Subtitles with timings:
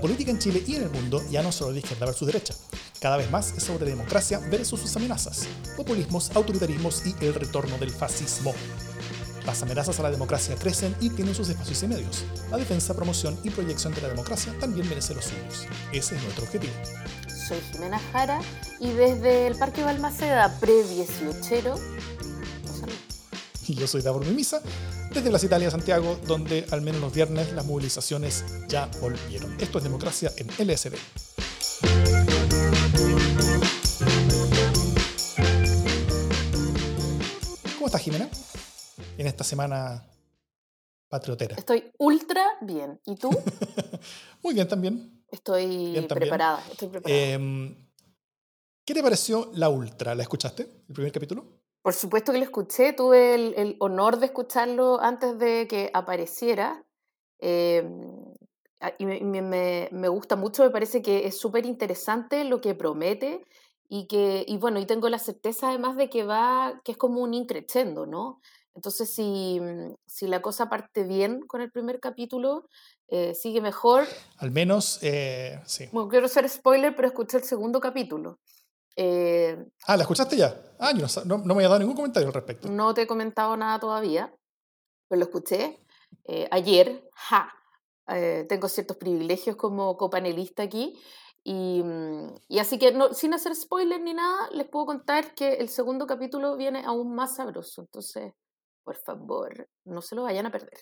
[0.00, 2.54] La política en Chile y en el mundo ya no solo de izquierda versus derecha.
[3.02, 7.90] Cada vez más es sobre democracia versus sus amenazas, populismos, autoritarismos y el retorno del
[7.90, 8.54] fascismo.
[9.44, 12.24] Las amenazas a la democracia crecen y tienen sus espacios y medios.
[12.50, 15.66] La defensa, promoción y proyección de la democracia también merece los suyos.
[15.92, 16.72] Ese es nuestro objetivo.
[17.46, 18.40] Soy Jimena Jara
[18.78, 21.78] y desde el Parque Balmaceda pre-18
[23.70, 24.60] y yo soy Davor Mimisa,
[25.12, 29.56] desde las Italia Santiago, donde al menos los viernes las movilizaciones ya volvieron.
[29.60, 30.94] Esto es Democracia en LSD.
[37.74, 38.28] ¿Cómo estás, Jimena?
[39.18, 40.06] En esta semana
[41.08, 41.56] patriotera.
[41.56, 43.00] Estoy ultra bien.
[43.04, 43.30] ¿Y tú?
[44.42, 45.24] Muy bien también.
[45.30, 46.62] Estoy preparada.
[47.04, 47.74] Em,
[48.84, 50.14] ¿Qué te pareció la Ultra?
[50.14, 50.62] ¿La escuchaste?
[50.88, 51.59] ¿El primer capítulo?
[51.82, 56.84] Por supuesto que lo escuché, tuve el, honor de escucharlo antes de que apareciera.
[57.38, 58.34] Em,
[58.98, 63.44] y me, gusta mucho, me parece que es súper interesante lo que promete
[63.88, 67.22] y que, y bueno, y tengo la certeza además de que va, que es como
[67.22, 68.40] un increchendo, ¿no?
[68.74, 69.60] Entonces, si,
[70.06, 72.68] si la cosa parte bien con el primer capítulo,
[73.08, 74.06] eh, sigue mejor.
[74.38, 75.88] Al menos, eh, sí.
[75.92, 78.38] Bueno, quiero ser spoiler, pero escuché el segundo capítulo.
[79.02, 79.56] Eh,
[79.86, 80.54] ah, ¿la escuchaste ya?
[80.78, 82.68] Ah, yo no, no, me había dado ningún comentario al respecto.
[82.68, 84.30] No te he comentado nada todavía,
[85.08, 85.80] pero lo escuché
[86.24, 87.08] eh, ayer.
[87.14, 87.50] Ja,
[88.08, 91.00] eh, tengo ciertos privilegios como copanelista aquí.
[91.42, 95.54] Y, mm, y así que, no, sin hacer spoiler ni nada, les puedo contar que
[95.54, 97.80] el segundo capítulo viene aún más sabroso.
[97.80, 98.34] Entonces,
[98.84, 100.78] por favor, no se lo vayan a perder.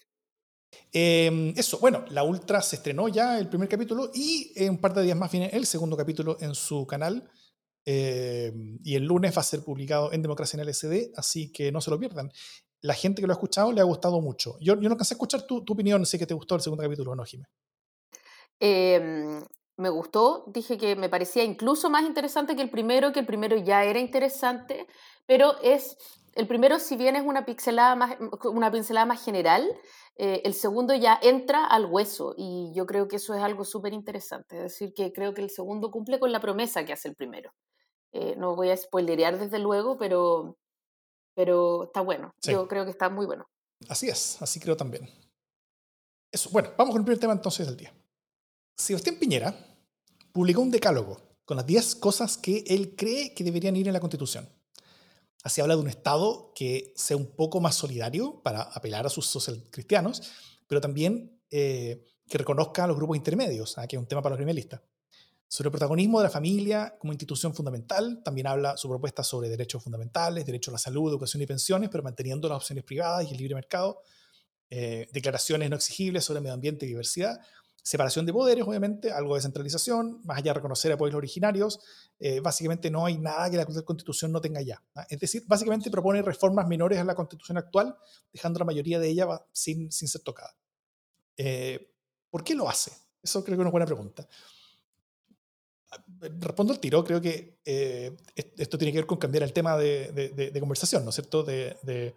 [0.91, 4.92] Em, eso, bueno, la Ultra se estrenó ya el primer capítulo y en un par
[4.92, 7.30] de días más viene el segundo capítulo en su canal.
[7.84, 8.53] Eh,
[8.84, 11.91] y el lunes va a ser publicado en Democracia en LSD, así que no se
[11.91, 12.31] lo pierdan.
[12.81, 14.57] La gente que lo ha escuchado le ha gustado mucho.
[14.61, 16.83] Yo, yo no cansé de escuchar tu, tu opinión, sé que te gustó el segundo
[16.83, 17.47] capítulo, ¿no, Jimé?
[18.61, 19.41] Em,
[19.77, 23.57] me gustó, dije que me parecía incluso más interesante que el primero, que el primero
[23.57, 24.86] ya era interesante,
[25.27, 25.97] pero es,
[26.35, 29.64] el primero si bien es una, pixelada más, una pincelada más general,
[30.17, 33.92] eh, el segundo ya entra al hueso y yo creo que eso es algo súper
[33.92, 37.14] interesante, es decir, que creo que el segundo cumple con la promesa que hace el
[37.14, 37.52] primero.
[38.13, 40.57] Eh, no voy a spoilerear desde luego, pero,
[41.35, 42.33] pero está bueno.
[42.42, 43.46] Yo creo que está muy bueno.
[43.89, 45.08] Así es, así creo también.
[46.30, 47.92] Eso, bueno, vamos con el primer tema entonces del día.
[48.77, 49.55] Sebastián Piñera
[50.33, 54.01] publicó un decálogo con las 10 cosas que él cree que deberían ir en la
[54.01, 54.48] Constitución.
[55.42, 59.27] Así habla de un Estado que sea un poco más solidario para apelar a sus
[59.27, 60.23] social cristianos,
[60.67, 63.86] pero también eh, que reconozca a los grupos intermedios, ¿ah?
[63.86, 64.83] que es un tema para los criminalistas.
[65.51, 69.83] Sobre el protagonismo de la familia como institución fundamental, también habla su propuesta sobre derechos
[69.83, 73.39] fundamentales, derecho a la salud, educación y pensiones, pero manteniendo las opciones privadas y el
[73.39, 74.03] libre mercado,
[74.69, 77.41] eh, declaraciones no exigibles sobre medio ambiente y diversidad,
[77.83, 81.81] separación de poderes, obviamente, algo de centralización, más allá de reconocer a pueblos originarios,
[82.20, 84.83] eh, básicamente no hay nada que la Constitución no tenga ya.
[84.97, 85.07] ¿ah?
[85.08, 87.97] Es decir, básicamente propone reformas menores a la Constitución actual,
[88.31, 90.55] dejando la mayoría de ella sin, sin ser tocada.
[91.39, 91.91] Eh,
[92.29, 92.92] ¿Por qué lo hace?
[93.23, 94.29] Eso creo que es una buena pregunta
[96.20, 100.56] respondo al tiro, creo que eh, esto tiene que ver con cambiar el tema de,
[100.61, 101.42] conversación, ¿no es cierto?
[101.42, 102.14] De,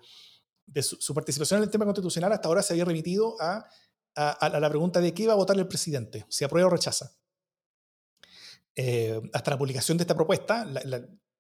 [0.81, 3.67] su, participación en el tema constitucional hasta ahora se había remitido a,
[4.15, 7.11] la pregunta de qué iba a votar el presidente, si aprueba o rechaza.
[8.75, 10.65] Eh, hasta la publicación de esta propuesta,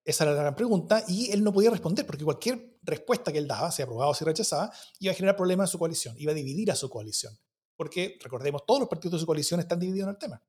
[0.03, 3.47] esa era la gran pregunta, y él no podía responder, porque cualquier respuesta que él
[3.47, 6.35] daba, si aprobaba o si rechazaba, iba a generar problemas en su coalición, iba a
[6.35, 7.37] dividir a su coalición.
[7.75, 10.43] Porque, recordemos, todos los partidos de su coalición están divididos en el tema.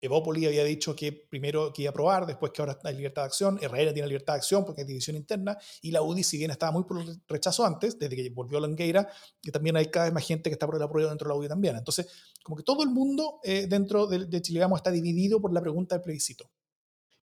[0.00, 3.26] Evópoli había dicho que primero que iba a aprobar, después que ahora hay libertad de
[3.26, 6.50] acción, RN tiene libertad de acción porque hay división interna, y la UDI, si bien
[6.50, 9.08] estaba muy por el rechazo antes, desde que volvió Longueira,
[9.42, 11.38] que también hay cada vez más gente que está por el apruebo dentro de la
[11.38, 11.76] UDI también.
[11.76, 12.06] Entonces,
[12.42, 15.60] como que todo el mundo eh, dentro de, de Chile Vamos está dividido por la
[15.60, 16.50] pregunta del plebiscito.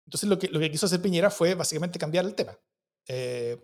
[0.06, 2.58] Entonces, lo que, lo que quiso hacer Piñera fue básicamente cambiar el tema.
[3.08, 3.58] Eh,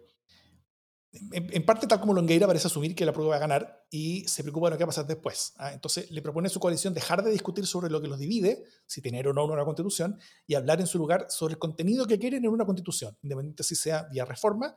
[1.14, 4.42] en, parte, tal como Longueira parece asumir que la prueba va a ganar y se
[4.42, 5.54] preocupa de lo que va a pasar después.
[5.58, 5.72] ¿ah?
[5.72, 9.00] Entonces, le propone a su coalición dejar de discutir sobre lo que los divide, si
[9.00, 12.44] tener o no una constitución, y hablar en su lugar sobre el contenido que quieren
[12.44, 14.76] en una constitución, independiente si sea vía reforma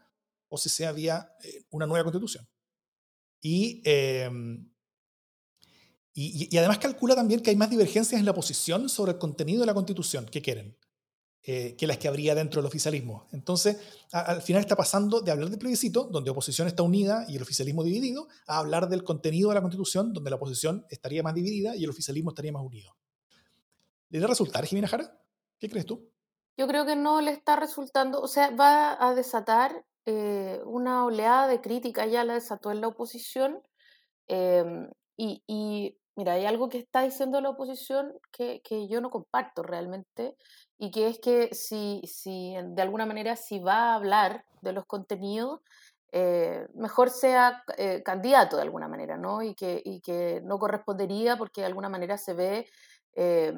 [0.49, 2.47] o si sea vía eh, una nueva constitución.
[3.43, 4.71] Em,
[6.13, 9.61] y, y, además calcula también que hay más divergencias en la posición sobre el contenido
[9.61, 10.77] de la constitución que quieren.
[11.49, 13.29] Eh, que las que habría dentro del oficialismo.
[13.31, 13.79] Entonces,
[14.11, 17.85] al final está pasando de hablar del plebiscito, donde oposición está unida y el oficialismo
[17.85, 21.85] dividido, a hablar del contenido de la constitución, donde la oposición estaría más dividida y
[21.85, 22.97] el oficialismo estaría más unido.
[24.09, 25.21] ¿Le va a resultar, Jimena Jara?
[25.61, 26.11] ¿Qué crees tú?
[26.57, 31.47] Yo creo que no le está resultando, o sea, va a desatar eh, una oleada
[31.47, 33.63] de crítica, ya la desató en la oposición,
[34.27, 39.63] em, y, Mira, hay algo que está diciendo la oposición que, que yo no comparto
[39.63, 40.35] realmente
[40.79, 44.87] y que es que si, si de alguna manera si va a hablar de los
[44.87, 45.61] contenidos,
[46.13, 49.43] eh, mejor sea eh, candidato de alguna manera, ¿no?
[49.43, 52.67] Y que, y que no correspondería porque de alguna manera se ve,
[53.15, 53.55] eh,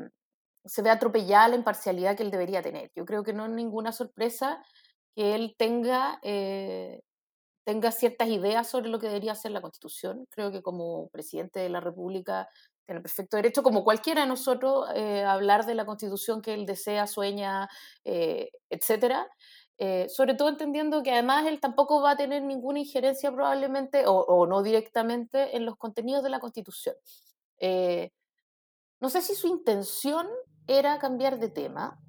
[0.64, 2.90] se ve atropellada la imparcialidad que él debería tener.
[2.94, 4.62] Yo creo que no es ninguna sorpresa
[5.14, 6.20] que él tenga
[7.68, 10.26] tenga ciertas ideas sobre lo que debería ser la Constitución.
[10.30, 12.48] Creo que como presidente de la República
[12.88, 17.06] tiene perfecto derecho, como cualquiera de nosotros, eh, hablar de la Constitución que él desea,
[17.06, 17.68] sueña,
[18.04, 19.28] eh, etcétera.
[19.76, 24.46] Eh, sobre todo entendiendo que además él tampoco va a tener ninguna injerencia probablemente o,
[24.46, 26.96] no directamente en los contenidos de la Constitución.
[29.00, 30.26] no sé si su intención
[30.66, 32.00] era cambiar de tema,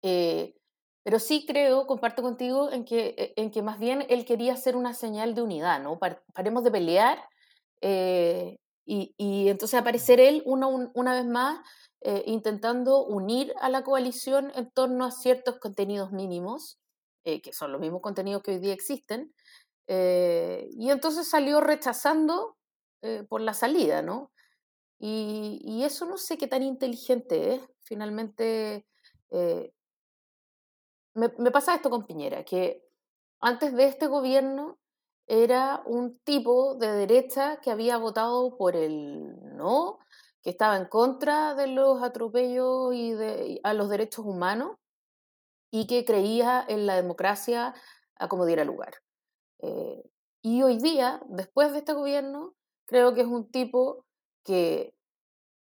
[0.00, 4.94] pero sí creo, comparto contigo, en que, en que más bien él quería hacer una
[4.94, 5.98] señal de unidad, ¿no?
[6.34, 7.18] Paremos de pelear
[7.80, 11.60] eh, y, y, entonces aparecer él una, una vez más
[12.00, 16.78] eh, intentando unir a la coalición en torno a ciertos contenidos mínimos,
[17.24, 19.34] eh, que son los mismos contenidos que hoy día existen,
[19.88, 22.56] y entonces salió rechazando
[23.28, 24.30] por la salida, ¿no?
[25.00, 27.62] Y, y, eso no sé qué tan inteligente es.
[27.80, 28.86] Finalmente,
[31.14, 32.82] me, pasa esto con Piñera, que
[33.40, 34.78] antes de este gobierno
[35.30, 40.00] era un tipo de derecha que había votado por el no,
[40.42, 44.76] que estaba en contra de los atropellos y de, a los derechos humanos
[45.70, 47.74] y que creía en la democracia
[48.16, 48.94] a como diera lugar.
[49.60, 50.02] Eh,
[50.42, 52.54] y hoy día, después de este gobierno,
[52.86, 54.04] creo que es un tipo
[54.44, 54.94] que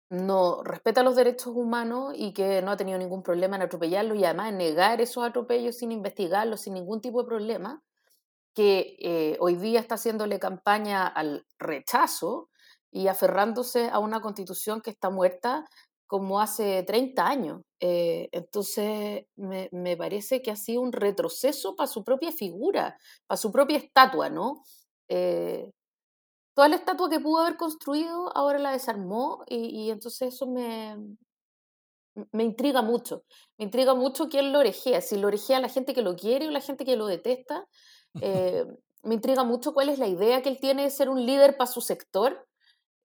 [0.09, 4.25] no respeta los derechos humanos y que no ha tenido ningún problema en atropellarlos y
[4.25, 7.83] además en negar esos atropellos sin investigarlos, sin ningún tipo de problema,
[8.53, 12.49] que eh, hoy día está haciéndole campaña al rechazo
[12.91, 15.65] y aferrándose a una constitución que está muerta
[16.07, 17.61] como hace 30 años.
[17.79, 23.37] Eh, entonces, me, me, parece que ha sido un retroceso para su propia figura, para
[23.37, 24.61] su propia estatua, ¿no?
[25.07, 25.71] Eh,
[26.53, 30.97] toda la estatua que pudo haber construido ahora la desarmó y, entonces eso me,
[32.31, 33.23] me intriga mucho.
[33.57, 36.51] Me intriga mucho quién lo orejea, si lo orejea la gente que lo quiere o
[36.51, 37.67] la gente que lo detesta.
[38.19, 38.65] Eh,
[39.03, 41.71] me intriga mucho cuál es la idea que él tiene de ser un líder para
[41.71, 42.47] su sector.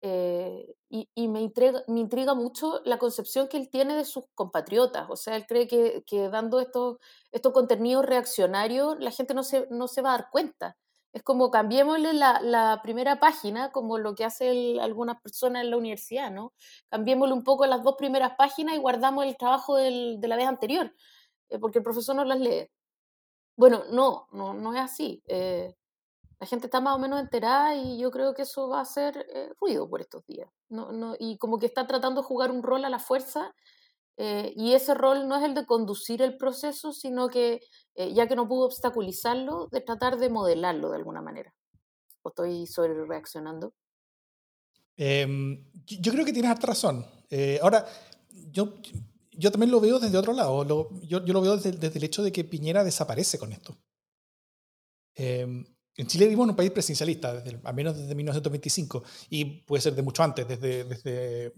[0.02, 5.06] Eh, y, me, intriga, mucho la concepción que él tiene de sus compatriotas.
[5.10, 6.98] O sea, él cree que, que dando estos,
[7.32, 10.76] estos contenidos reaccionarios la gente no se, no se va a dar cuenta.
[11.16, 16.30] Es como cambiémosle la, primera página, como lo que hacen algunas personas en la universidad,
[16.30, 16.52] ¿no?
[16.90, 20.92] Cambiémosle un poco las dos primeras páginas y guardamos el trabajo de la vez anterior,
[21.48, 22.68] eh, porque el profesor no las lee.
[23.56, 25.22] Bueno, no, no, no es así.
[25.26, 25.74] Eh,
[26.38, 29.26] la gente está más o menos enterada y yo creo que eso va a ser
[29.34, 30.50] eh, ruido por estos días.
[30.68, 33.54] No, no, y como que está tratando de jugar un rol a la fuerza
[34.18, 37.60] eh, y ese rol no es el de conducir el proceso, sino que,
[37.94, 41.54] eh, ya que no pudo obstaculizarlo, de tratar de modelarlo de alguna manera.
[42.22, 43.74] ¿O estoy sobre reaccionando?
[44.96, 47.04] Em, yo creo que tienes razón.
[47.28, 47.84] Eh, ahora,
[48.30, 48.74] yo,
[49.36, 50.64] yo también lo veo desde otro lado.
[51.02, 53.78] Yo, lo veo desde, desde, el hecho de que Piñera desaparece con esto.
[55.14, 55.64] Em,
[55.96, 59.94] en Chile vivimos en un país presidencialista, desde, al menos desde 1925, y puede ser
[59.94, 61.54] de mucho antes, desde, desde,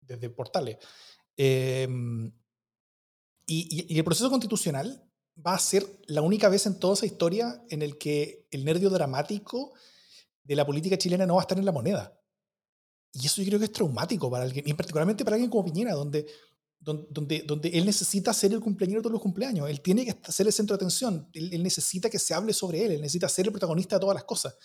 [0.00, 0.78] desde Portales.
[1.36, 2.32] Em,
[3.46, 5.04] y, el proceso constitucional
[5.44, 8.90] va a ser la única vez en toda esa historia en el que el nervio
[8.90, 9.72] dramático
[10.42, 12.20] de la política chilena no va a estar en la moneda.
[13.12, 15.94] Y eso yo creo que es traumático para alguien, y particularmente para alguien como Piñera,
[15.94, 16.26] donde,
[16.80, 20.46] donde, donde él necesita ser el cumpleaños de todos los cumpleaños, él tiene que ser
[20.46, 23.52] el centro de atención, él, necesita que se hable sobre él, él necesita ser el
[23.52, 24.56] protagonista de todas las cosas,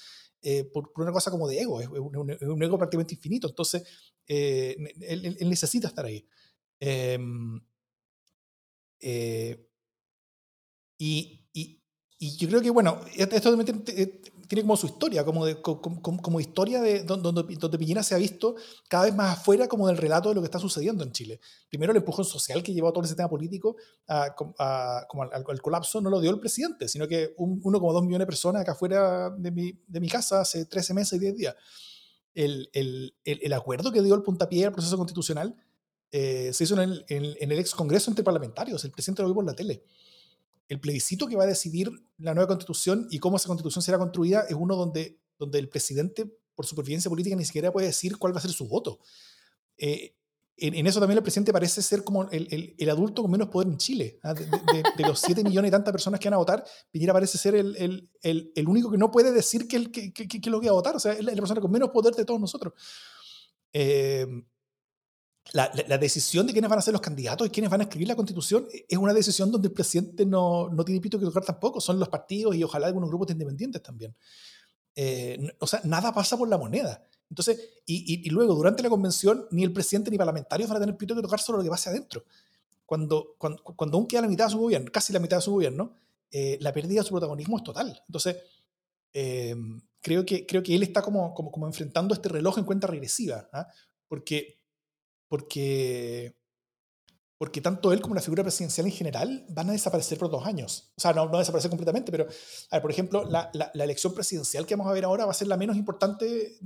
[0.41, 3.84] eh, por, una cosa como de ego, es un, ego prácticamente infinito, entonces
[4.27, 6.25] eh, él, necesita estar ahí.
[6.79, 7.60] Em,
[9.00, 9.67] eh,
[10.98, 11.82] y, y,
[12.20, 13.50] y, yo creo que, bueno, esto
[14.53, 18.19] tiene como su historia, como, de, como, como, historia de donde, donde Piñera se ha
[18.19, 18.55] visto
[18.88, 21.39] cada vez más afuera como del relato de lo que está sucediendo en Chile.
[21.69, 23.75] Primero el empujón social que llevó a todo ese tema político
[24.07, 28.25] a, como al, colapso no lo dio el presidente, sino que un, 1,2 millones de
[28.27, 31.55] personas acá afuera de mi, de mi casa hace 13 meses y 10 días.
[32.36, 35.55] El, el, el, acuerdo que dio el puntapié al proceso constitucional
[36.12, 39.36] eh, se hizo en el, en, el, ex Congreso entre parlamentarios, el presidente lo vio
[39.36, 39.83] por la tele.
[40.74, 44.42] El plebiscito que va a decidir la nueva constitución y cómo esa constitución será construida
[44.50, 46.25] es uno donde, donde el presidente,
[46.56, 49.00] por supervivencia política, ni siquiera puede decir cuál va a ser su voto.
[49.77, 50.15] Eh,
[50.58, 53.77] en, eso también el presidente parece ser como el, el, adulto con menos poder en
[53.77, 54.20] Chile.
[54.24, 54.34] ¿ah?
[54.34, 58.10] De, los 7 millones y tantas personas que van a votar, Piñera parece ser el,
[58.24, 60.96] el único que no puede decir que, que, que, que, lo que va a votar.
[60.96, 62.74] O sea, es la persona con menos poder de todos nosotros.
[63.74, 64.25] eh,
[65.51, 68.15] la, decisión de quiénes van a ser los candidatos y quiénes van a escribir la
[68.15, 72.00] constitución es una decisión donde el presidente no, no tiene pito que tocar tampoco, son
[72.00, 74.15] los partidos y ojalá algunos grupos independientes también.
[74.95, 77.03] Eh, o sea, nada pasa por la moneda.
[77.29, 80.95] Entonces, y, y, luego, durante la convención, ni el presidente ni parlamentarios van a tener
[80.95, 82.23] pito que tocar solo lo que pase adentro.
[82.85, 85.51] Cuando, cuando, cuando aún queda la mitad de su gobierno, casi la mitad de su
[85.51, 85.95] gobierno,
[86.29, 88.03] eh, la pérdida de su protagonismo es total.
[88.07, 88.38] Entonces,
[89.13, 89.55] eh,
[90.00, 93.50] creo, que, creo que él está como, como, como enfrentando este reloj en cuenta regresiva,
[93.51, 93.67] ¿ah?
[94.07, 94.62] porque,
[95.27, 96.36] porque,
[97.38, 100.94] porque tanto él como la figura presidencial en general van a desaparecer por dos años.
[100.96, 104.13] O sea, no, no desaparecer completamente, pero, a ver, por ejemplo, la, la, la, elección
[104.13, 106.58] presidencial que vamos a ver ahora va a ser la menos importante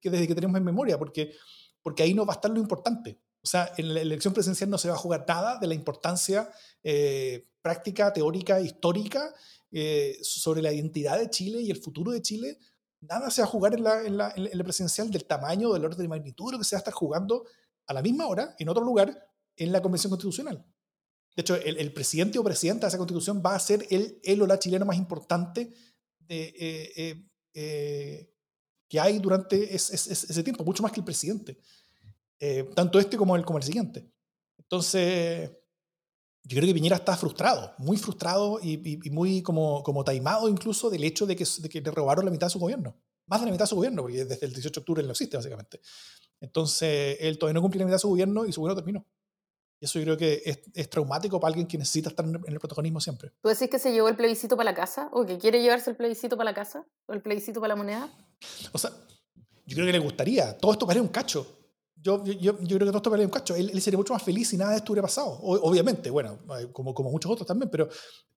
[0.00, 1.32] que desde que tenemos en memoria, porque,
[1.82, 3.20] porque ahí no va a estar lo importante.
[3.42, 6.50] O sea, en la elección presidencial no se va a jugar nada de la importancia
[6.82, 9.34] eh, práctica, teórica, histórica
[9.72, 12.58] eh, sobre la identidad de Chile y el futuro de Chile.
[13.00, 15.84] Nada se va a jugar en la, en la, en la presidencial del tamaño, del
[15.84, 17.46] orden de magnitud, lo que se va a estar jugando
[17.90, 20.64] a la misma hora, en otro lugar, en la Convención Constitucional.
[21.34, 24.46] De hecho, el, presidente o presidenta de esa constitución va a ser el, el o
[24.46, 25.72] la chilena más importante
[26.18, 26.54] de,
[27.54, 28.34] eh,
[28.88, 31.58] que hay durante ese, tiempo, mucho más que el presidente.
[32.38, 34.08] Eh, tanto este como el, como el siguiente.
[34.56, 35.50] Entonces,
[36.44, 41.04] yo creo que Piñera está frustrado, muy frustrado y, muy como, como taimado incluso del
[41.04, 42.96] hecho de que, de que, le robaron la mitad de su gobierno.
[43.26, 45.36] Más de la mitad de su gobierno, porque desde el 18 de octubre no existe,
[45.36, 45.80] básicamente.
[46.40, 49.06] Entonces, él todavía no cumple la mitad de su gobierno y su gobierno terminó.
[49.80, 52.60] Y eso yo creo que es, es, traumático para alguien que necesita estar en el
[52.60, 53.32] protagonismo siempre.
[53.40, 55.08] ¿Tú decís que se llevó el plebiscito para la casa?
[55.12, 56.84] ¿O que quiere llevarse el plebiscito para la casa?
[57.06, 58.10] ¿O el plebiscito para la moneda?
[58.72, 58.90] O sea,
[59.64, 60.56] yo creo que le gustaría.
[60.58, 61.59] Todo esto parece un cacho.
[62.02, 63.54] Yo, yo, yo, creo que todo esto parece un cacho.
[63.54, 65.38] Él, sería mucho más feliz si nada de esto hubiera pasado.
[65.42, 66.38] obviamente, bueno,
[66.72, 67.88] como, como muchos otros también, pero,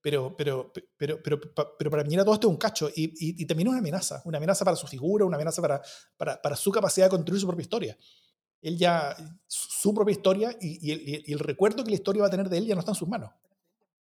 [0.01, 1.39] pero, pero, pero, pero,
[1.77, 2.89] pero para Piñera todo esto es un cacho.
[2.93, 4.21] Y, y, y, también una amenaza.
[4.25, 5.81] Una amenaza para su figura, una amenaza para,
[6.17, 7.97] para, para su capacidad de construir su propia historia.
[8.61, 9.15] Él ya,
[9.47, 12.65] su propia historia y, y, el, recuerdo que la historia va a tener de él
[12.65, 13.31] ya no está en sus manos.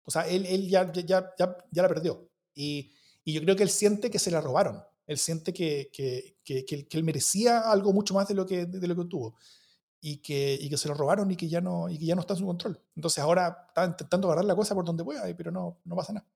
[0.04, 2.28] O sea, él, él ya, ya, ya, ya la perdió.
[2.54, 2.92] Y
[3.24, 6.96] yo creo que él siente que se la robaron él siente que, que, que, que,
[6.96, 9.34] él merecía algo mucho más de lo que, de lo que tuvo
[10.00, 12.20] y que, y que se lo robaron y que, ya no, y que ya no
[12.20, 12.80] está en su control.
[12.94, 16.26] Entonces ahora está intentando agarrar la cosa por donde pueda, pero no, no pasa nada.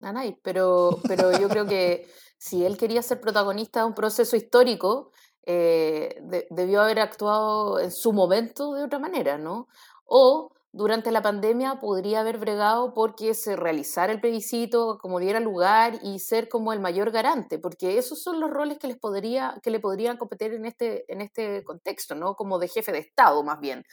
[0.00, 2.06] Nada, pero, pero yo creo que
[2.38, 5.12] si él quería ser protagonista de un proceso histórico,
[5.44, 9.66] eh, debió haber actuado en su momento de otra manera, ¿no?
[10.04, 15.98] O durante la pandemia podría haber bregado porque se realizara el plebiscito como diera lugar
[16.02, 19.70] y ser como el mayor garante, porque esos son los roles que, les podría, que
[19.70, 22.36] le podrían competir en este, en este contexto, ¿no?
[22.36, 23.84] Como de jefe de Estado, más bien.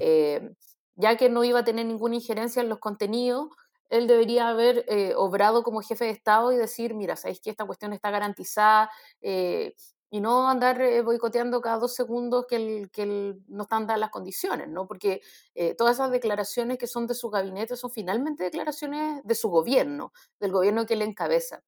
[0.00, 0.50] Eh,
[0.96, 3.48] ya que no iba a tener ninguna injerencia en los contenidos,
[3.90, 7.64] él debería haber eh, obrado como jefe de Estado y decir, mira, sabéis que esta
[7.64, 9.74] cuestión está garantizada, eh,
[10.10, 14.10] y no andar eh, boicoteando cada dos segundos que, el, que no están dadas las
[14.10, 14.86] condiciones, ¿no?
[14.86, 15.20] Porque
[15.54, 20.12] eh, todas esas declaraciones que son de su gabinete son finalmente declaraciones de su gobierno,
[20.38, 21.62] del gobierno que le encabeza.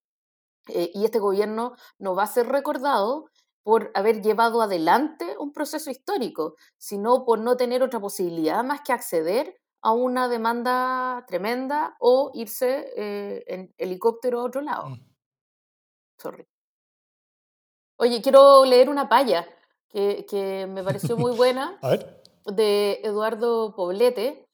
[0.69, 3.31] Eh, y este gobierno no va a ser recordado
[3.63, 8.93] por haber llevado adelante un proceso histórico, sino por no tener otra posibilidad más que
[8.93, 12.93] acceder a una demanda tremenda o irse
[13.47, 14.91] en helicóptero a otro lado.
[14.91, 15.07] Mm.
[16.19, 16.47] Sorry.
[17.97, 19.47] Oye, quiero leer una paya
[19.89, 21.79] que, que me pareció muy buena.
[21.83, 22.23] A ver.
[22.45, 24.47] De Eduardo Poblete,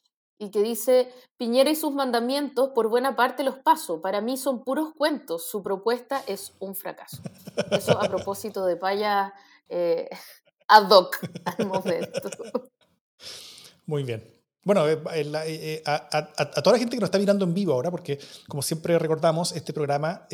[0.43, 4.65] y que dice, Piñera y sus mandamientos por buena parte los paso, para mí son
[4.65, 7.23] puros cuentos, su propuesta es un fracaso.
[7.71, 9.33] Eso a propósito de paya
[9.69, 10.09] eh,
[10.69, 12.29] ad hoc al momento.
[13.87, 14.29] Muy bien.
[14.65, 17.93] Bueno, eh, eh, a, a, toda la gente que nos está mirando en vivo ahora,
[17.93, 18.19] porque
[18.49, 20.27] como siempre recordamos, este programa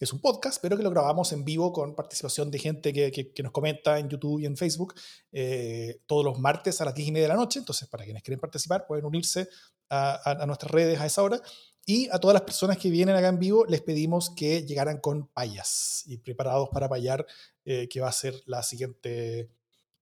[0.00, 3.42] es un podcast, pero que lo grabamos en vivo con participación de gente que, que,
[3.42, 4.94] nos comenta en YouTube y en Facebook
[5.30, 7.58] eh, todos los martes a las 10 y media de la noche.
[7.58, 9.48] Entonces, para quienes quieren participar, pueden unirse
[9.90, 11.40] a, a, nuestras redes a esa hora.
[11.84, 15.26] Y a todas las personas que vienen acá en vivo, les pedimos que llegaran con
[15.26, 17.26] payas y preparados para payar,
[17.66, 19.50] eh, que va a ser la siguiente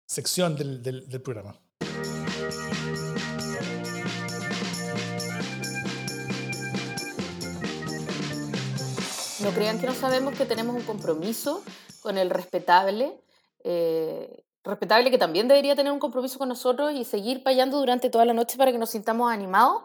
[0.06, 1.62] sección del, del, del programa.
[9.46, 11.62] No crean que no sabemos que tenemos un compromiso
[12.02, 13.22] con el respetable,
[13.64, 18.26] eh, respetable que también debería tener un compromiso con nosotros y seguir payando durante toda
[18.26, 19.84] la noche para que nos sintamos animados.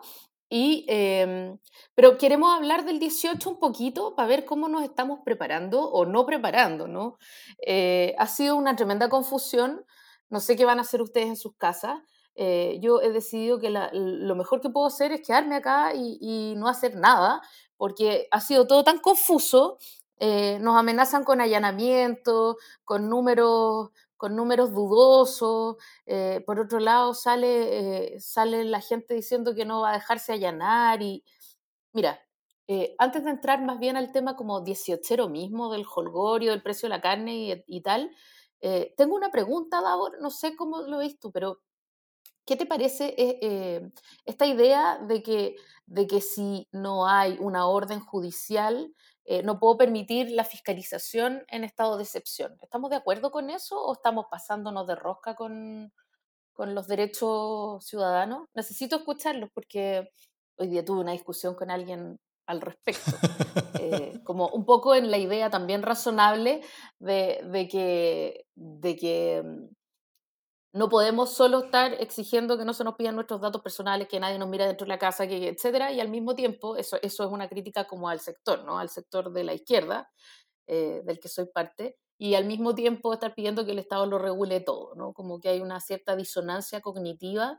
[0.49, 1.59] Y, em,
[1.95, 6.25] pero queremos hablar del 18 un poquito para ver cómo nos estamos preparando o no
[6.25, 7.19] preparando, ¿no?
[7.67, 9.85] Eh, ha sido una tremenda confusión.
[10.31, 11.99] No sé qué van a hacer ustedes en sus casas.
[12.35, 16.55] Eh, yo he decidido que lo mejor que puedo hacer es quedarme acá y, y,
[16.57, 17.43] no hacer nada,
[17.81, 19.79] porque ha sido todo tan confuso,
[20.19, 25.77] eh, nos amenazan con allanamiento, con números, con números dudosos.
[26.05, 30.35] Eh, por otro lado, sale, eh, sale la gente diciendo que no va a dejarse
[30.35, 31.01] allanar.
[31.01, 31.25] Y
[31.95, 32.21] mira,
[32.99, 36.97] antes de entrar más bien al tema como 18 mismo, del holgorio, del precio de
[36.97, 38.11] la carne y, tal,
[38.99, 41.63] tengo una pregunta, Davor, no sé cómo lo ves tú, pero
[42.51, 43.15] ¿qué te parece
[44.27, 45.55] esta idea de que,
[45.87, 48.93] de que si no hay una orden judicial,
[49.25, 52.57] eh, no puedo permitir la fiscalización en estado de excepción.
[52.61, 55.93] ¿Estamos de acuerdo con eso o estamos pasándonos de rosca con,
[56.53, 58.49] con los derechos ciudadanos?
[58.53, 60.11] Necesito escucharlos porque
[60.57, 63.13] hoy día tuve una discusión con alguien al respecto,
[63.79, 66.63] eh, como un poco en la idea también razonable
[66.99, 69.80] de, de, que, de que mm,
[70.73, 74.39] no podemos solo estar exigiendo que no se nos pidan nuestros datos personales, que nadie
[74.39, 77.31] nos mira dentro de la casa, que, etcétera, y al mismo tiempo, eso, eso es
[77.31, 78.79] una crítica como al sector, ¿no?
[78.79, 80.11] Al sector de la izquierda,
[80.67, 84.19] eh, del que soy parte, y al mismo tiempo estar pidiendo que el Estado lo
[84.19, 85.13] regule todo, ¿no?
[85.13, 87.59] Como que hay una cierta disonancia cognitiva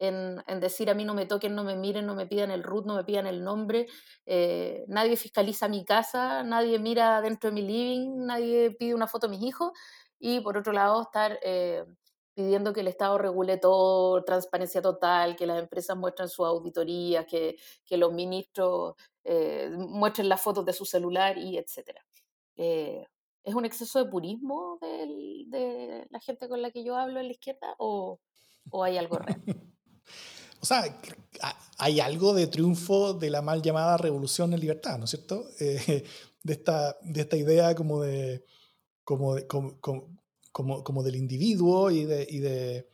[0.00, 2.62] en, en decir a mí no me toquen, no me miren, no me pidan el
[2.62, 3.86] root, no me pidan el nombre,
[4.26, 9.28] eh, nadie fiscaliza mi casa, nadie mira dentro de mi living, nadie pide una foto
[9.28, 9.72] de mis hijos,
[10.18, 11.38] y por otro lado estar...
[11.42, 11.84] Eh,
[12.38, 17.56] pidiendo que el Estado regule todo, transparencia total, que las empresas muestren su auditoría, que,
[17.84, 22.00] que los ministros eh, muestren las fotos de su celular y etcétera.
[22.54, 23.04] Eh,
[23.42, 27.32] ¿Es un exceso de purismo de la gente con la que yo hablo en la
[27.32, 28.20] izquierda o,
[28.70, 29.42] o hay algo real?
[30.60, 30.84] o sea,
[31.76, 35.44] hay algo de triunfo de la mal llamada revolución en libertad, ¿no es cierto?
[35.58, 36.04] Eh,
[36.44, 38.44] de, esta, de esta idea como de,
[39.02, 40.17] como, de, como,
[40.64, 42.88] como, del individuo y de, y de,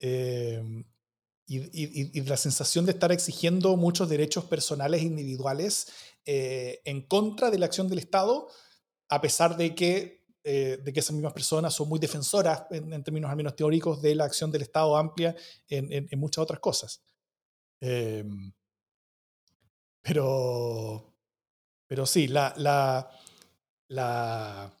[0.00, 0.84] em,
[1.46, 5.88] y, la sensación de estar exigiendo muchos derechos personales e individuales
[6.24, 8.48] eh, en contra de la acción del Estado,
[9.10, 13.30] a pesar de que, eh, de que esas mismas personas son muy defensoras, en, términos
[13.30, 15.36] al menos teóricos, de la acción del Estado amplia
[15.68, 17.02] en, en, muchas otras cosas.
[20.02, 21.14] Pero,
[21.86, 22.54] pero sí, la,
[23.88, 24.80] la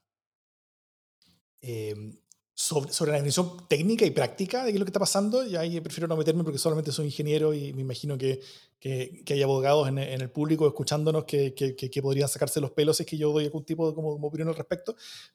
[1.66, 2.18] Em,
[2.56, 5.56] sobre, sobre, la definición técnica y práctica de qué es lo que está pasando, y
[5.56, 8.40] ahí prefiero no meterme porque solamente soy ingeniero y me imagino que,
[8.78, 13.08] que, hay abogados en, el público escuchándonos que, que, podrían sacarse los pelos si es
[13.08, 14.94] que yo doy algún tipo de como, opinión al respecto,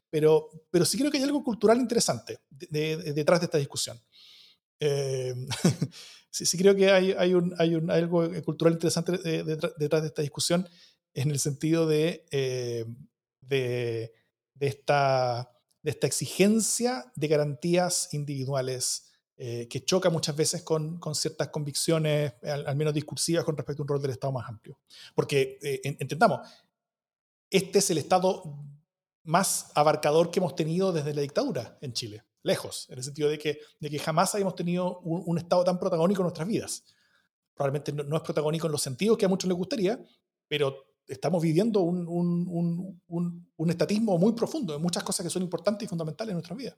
[0.09, 3.99] pero, pero sí creo que hay algo cultural interesante detrás de esta discusión.
[4.79, 5.47] Em,
[6.29, 10.21] sí, sí, creo que hay, hay, un, hay un, algo cultural interesante detrás de esta
[10.21, 10.69] discusión
[11.13, 12.85] en el sentido de, eh,
[13.41, 14.13] de,
[14.53, 19.09] de esta de esta exigencia de garantías individuales
[19.41, 23.83] eh, que choca muchas veces con, con ciertas convicciones, al, menos discursivas, con respecto a
[23.83, 24.77] un rol del Estado más amplio.
[25.15, 26.41] Porque, eh, entendamos,
[27.49, 28.59] este es el Estado
[29.23, 33.39] más abarcador que hemos tenido desde la dictadura en Chile, lejos, en el sentido de
[33.39, 36.83] que, de que jamás habíamos tenido un, Estado tan protagónico en nuestras vidas.
[37.53, 40.03] Probablemente no, no, es protagónico en los sentidos que a muchos les gustaría,
[40.49, 45.41] pero estamos viviendo un, un, un, un, estatismo muy profundo en muchas cosas que son
[45.41, 46.77] importantes y fundamentales en nuestra vida.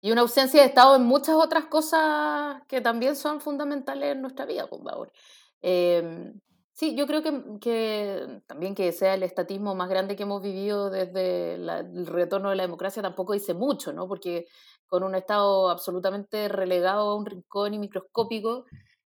[0.00, 4.46] Y una ausencia de Estado en muchas otras cosas que también son fundamentales en nuestra
[4.46, 5.12] vida, por favor.
[5.60, 6.32] Eh,
[6.72, 10.88] sí, yo creo que, que, también que sea el estatismo más grande que hemos vivido
[10.88, 14.08] desde el retorno de la democracia tampoco dice mucho, ¿no?
[14.08, 14.46] Porque
[14.86, 18.64] con un Estado absolutamente relegado a un rincón y microscópico,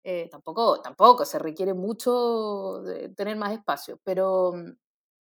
[0.09, 2.81] eh, tampoco, tampoco se requiere mucho
[3.17, 4.71] tener más espacio, pero, mm,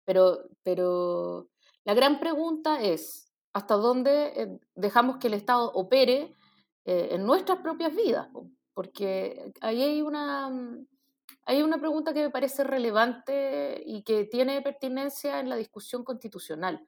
[0.05, 1.49] pero, pero
[1.83, 6.37] la gran pregunta es, ¿hasta dónde eh, dejamos que el Estado opere
[6.85, 8.29] eh, en nuestras propias vidas?
[8.73, 10.87] Porque ahí hay una, mm,
[11.47, 16.87] hay una pregunta que me parece relevante y que tiene pertinencia en la discusión constitucional.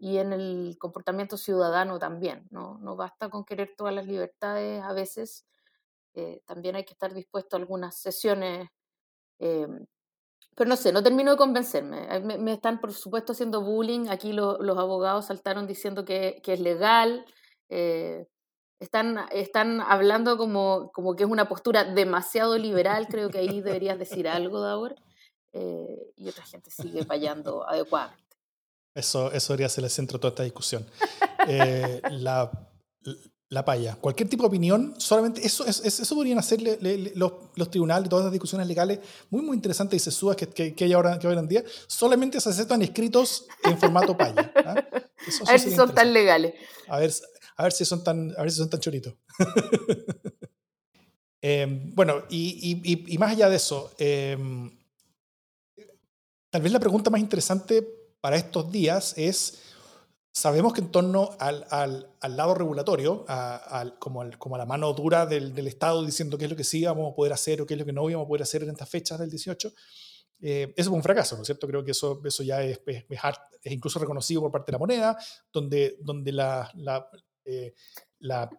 [0.00, 2.46] y en el comportamiento ciudadano también.
[2.50, 2.78] ¿no?
[2.78, 5.46] no basta con querer todas las libertades a veces,
[6.14, 8.68] eh, también hay que estar dispuesto a algunas sesiones.
[9.38, 9.66] Eh,
[10.54, 12.20] pero no sé, no termino de convencerme.
[12.20, 14.08] Me, están, por supuesto, haciendo bullying.
[14.08, 17.24] Aquí los abogados saltaron diciendo que, que es legal.
[17.70, 18.26] Eh,
[18.78, 23.06] están, están hablando como, como que es una postura demasiado liberal.
[23.08, 24.94] Creo que ahí deberías decir algo, Daur.
[25.52, 28.36] y otra gente sigue fallando adecuadamente.
[28.94, 30.86] Eso, eso debería ser el centro de toda esta discusión.
[32.10, 32.50] la,
[33.52, 33.96] la paya.
[33.96, 36.78] Cualquier tipo de opinión, solamente eso, eso, eso podrían hacerle
[37.14, 40.84] los, los, tribunales, todas las discusiones legales muy, muy interesantes y sesudas que, que, que
[40.84, 44.50] hay ahora que hoy en día, solamente se aceptan escritos en formato paya.
[44.64, 44.82] ¿ah?
[45.46, 46.54] a ver si son tan legales.
[46.88, 47.12] A ver,
[47.56, 49.14] a ver si son tan, a ver si son tan choritos.
[51.44, 54.70] Em, bueno, y, y, y, más allá de eso, em,
[56.50, 57.84] tal vez la pregunta más interesante
[58.20, 59.58] para estos días es
[60.32, 63.24] sabemos que en torno al, al, lado regulatorio,
[63.98, 66.84] como, como, a la mano dura del, del, Estado diciendo qué es lo que sí
[66.84, 68.70] vamos a poder hacer o qué es lo que no íbamos a poder hacer en
[68.70, 69.72] estas fechas del 18,
[70.44, 71.68] eh, eso fue un fracaso, ¿no es cierto?
[71.68, 75.16] Creo que eso, eso ya es, es, es, incluso reconocido por parte de la moneda,
[75.52, 77.08] donde, donde la, la,
[77.44, 77.74] eh,
[78.18, 78.50] la,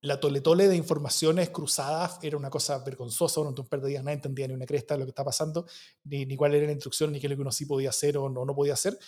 [0.00, 4.16] la toletole de informaciones cruzadas era una cosa vergonzosa, durante un par de días nadie
[4.16, 5.64] entendía ni una cresta de lo que está pasando,
[6.02, 8.18] ni, ni cuál era la instrucción, ni qué es lo que uno sí podía hacer
[8.18, 8.98] o no, no podía hacer.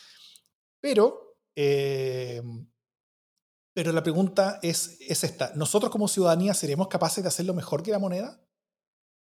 [0.80, 1.23] Pero,
[1.56, 2.42] eh,
[3.74, 7.90] pero la pregunta es, es esta, ¿nosotros como ciudadanía seremos capaces de hacerlo mejor que
[7.90, 8.40] la moneda?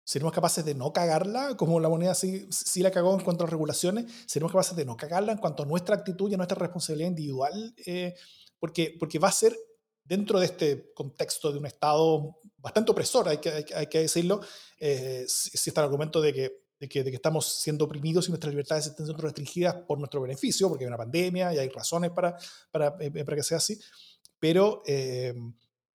[0.04, 3.46] ¿Seremos capaces de no cagarla como la moneda sí, sí, la cagó en cuanto a
[3.46, 4.12] regulaciones?
[4.26, 7.74] ¿Seremos capaces de no cagarla en cuanto a nuestra actitud y a nuestra responsabilidad individual?
[7.86, 8.16] Eh,
[8.58, 9.56] porque, porque va a ser
[10.02, 14.40] dentro de este contexto de un Estado bastante opresor, hay que, hay, que decirlo,
[14.80, 18.30] eh, si está el argumento de que, de que, de, que, estamos siendo oprimidos y
[18.30, 22.10] nuestras libertades están siendo restringidas por nuestro beneficio, porque hay una pandemia y hay razones
[22.10, 22.36] para,
[22.72, 23.78] para, eh, para que sea así,
[24.38, 25.34] pero, eh,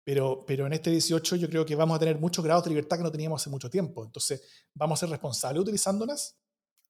[0.02, 2.96] pero, pero en este 18 yo creo que vamos a tener muchos grados de libertad
[2.96, 4.04] que no teníamos hace mucho tiempo.
[4.04, 4.42] Entonces,
[4.74, 6.40] ¿vamos a ser responsables utilizándolas?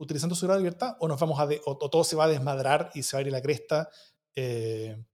[0.00, 2.90] utilizando su grado de libertad o nos vamos a o, todo se va a desmadrar
[2.94, 3.90] y se va a ir a la cresta
[4.35, 5.05] eh,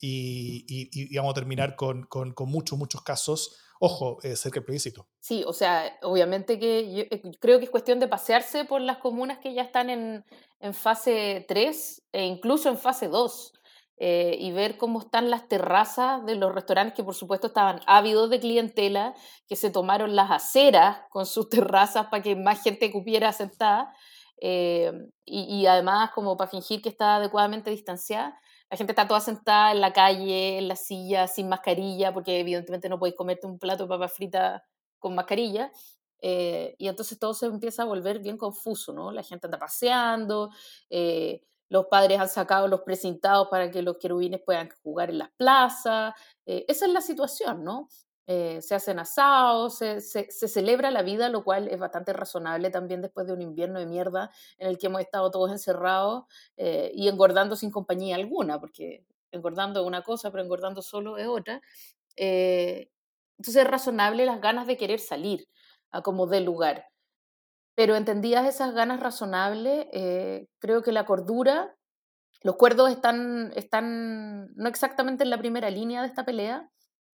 [0.00, 5.06] y, vamos a terminar con, con, muchos, muchos casos, ojo, eh, cerca del plebiscito.
[5.20, 9.38] Sí, o sea, obviamente que eh, creo que es cuestión de pasearse por las comunas
[9.38, 10.24] que ya están en,
[10.60, 13.52] en fase 3 e incluso en fase 2.
[13.96, 18.28] Eh, y ver cómo están las terrazas de los restaurantes que por supuesto estaban ávidos
[18.28, 19.14] de clientela,
[19.46, 23.94] que se tomaron las aceras con sus terrazas para que más gente cupiera sentada
[24.40, 24.90] y,
[25.24, 28.36] y, además como para fingir que está adecuadamente distanciada
[28.74, 32.88] la gente está toda sentada en la calle, en la silla, sin mascarilla, porque evidentemente
[32.88, 34.64] no podéis comerte un plato de papa frita
[34.98, 35.70] con mascarilla.
[36.20, 39.12] Eh, y entonces todo se empieza a volver bien confuso, ¿no?
[39.12, 40.50] La gente anda paseando,
[40.90, 45.30] eh, los padres han sacado los precintados para que los querubines puedan jugar en las
[45.36, 46.12] plazas.
[46.44, 47.88] Eh, esa es la situación, ¿no?
[48.26, 53.02] Eh, se hacen asados, se, se, celebra la vida, lo cual es bastante razonable también
[53.02, 56.24] después de un invierno de mierda en el que hemos estado todos encerrados
[56.56, 61.26] eh, y engordando sin compañía alguna, porque engordando es una cosa, pero engordando solo es
[61.26, 61.60] otra.
[62.16, 62.88] Eh,
[63.38, 65.46] entonces es razonable las ganas de querer salir
[65.90, 66.86] a como dé lugar.
[67.74, 69.86] Pero entendidas esas ganas razonables,
[70.60, 71.76] creo que la cordura,
[72.42, 76.70] los cuerdos están, están no exactamente en la primera línea de esta pelea,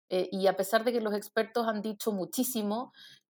[0.09, 2.93] eh, y a pesar de que los expertos han dicho muchísimo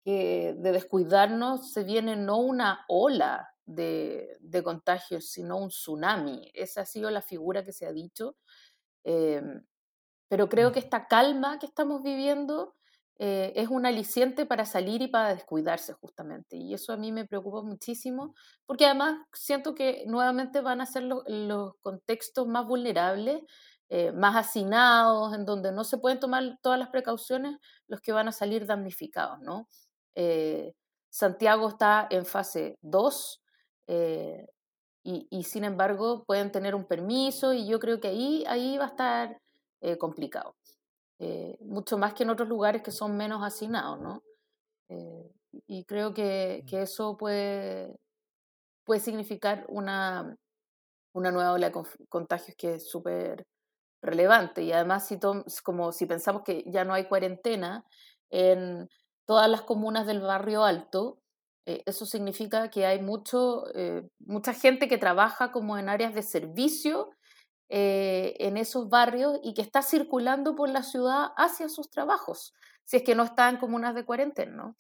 [0.04, 6.52] que de descuidarnos se viene no una ola de, de contagios, sino un tsunami.
[6.54, 8.36] Esa ha sido la figura que se ha dicho.
[9.04, 9.64] Em,
[10.30, 12.76] pero creo que esta calma que estamos viviendo
[13.20, 16.58] eh, es un aliciente para salir y para descuidarse justamente.
[16.58, 18.34] Y eso a mí me preocupa muchísimo,
[18.66, 23.42] porque además siento que nuevamente van a ser los contextos más vulnerables
[23.92, 28.28] eh, más hacinados, en donde no se pueden tomar todas las precauciones, los que van
[28.28, 29.68] a salir damnificados, ¿no?
[30.14, 30.76] Eh,
[31.10, 33.42] Santiago está en fase 2
[33.88, 34.48] eh,
[35.04, 38.88] y, sin embargo pueden tener un permiso y yo creo que ahí, ahí va a
[38.90, 39.42] estar
[39.98, 40.56] complicado.
[41.62, 44.24] mucho más que en otros lugares que son menos hacinados, ¿no?
[45.68, 48.00] y creo que, que, eso puede,
[48.86, 50.36] puede significar una,
[51.14, 53.46] una nueva ola de contagios que es súper
[54.02, 54.64] relevante.
[54.64, 55.20] Y además, si,
[55.64, 57.86] como si pensamos que ya no hay cuarentena
[58.30, 58.90] en
[59.26, 61.20] todas las comunas del barrio alto,
[61.66, 66.24] eh, eso significa que hay mucho, eh, mucha gente que trabaja como en áreas de
[66.24, 67.12] servicio
[67.70, 72.54] eh, en esos barrios y que está circulando por la ciudad hacia sus trabajos,
[72.86, 74.74] si es que no está en comunas de cuarentena.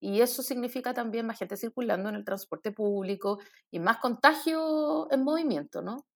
[0.00, 3.38] y eso significa también más gente circulando en el transporte público
[3.70, 6.06] y más contagio en movimiento, ¿no?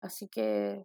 [0.00, 0.84] Así que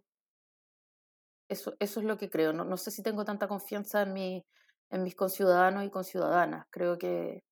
[1.48, 2.52] eso, eso es lo que creo.
[2.52, 4.44] No, no sé si tengo tanta confianza en, mi,
[4.90, 6.66] en mis conciudadanos y conciudadanas.
[6.70, 7.42] Creo que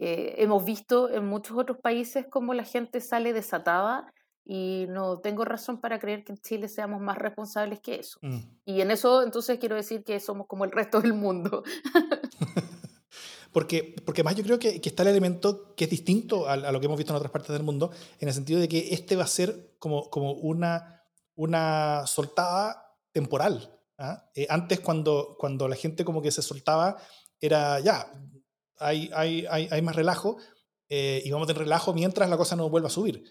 [0.00, 4.10] hemos visto en muchos otros países cómo la gente sale desatada
[4.44, 8.18] y no tengo razón para creer que en Chile seamos más responsables que eso.
[8.22, 8.38] Mm.
[8.64, 11.62] Y en eso entonces quiero decir que somos como el resto del mundo.
[13.52, 16.72] porque, porque más yo creo que, que, está el elemento que es distinto a, a,
[16.72, 19.16] lo que hemos visto en otras partes del mundo, en el sentido de que este
[19.16, 21.02] va a ser como, como una,
[21.34, 23.78] una soltada temporal.
[23.98, 24.30] ¿ah?
[24.34, 26.96] Eh, antes, cuando, cuando la gente como que se soltaba,
[27.40, 28.12] era ya,
[28.78, 30.36] hay, hay, hay, hay más relajo
[30.88, 33.24] eh, y vamos a tener relajo mientras la cosa no vuelva a subir.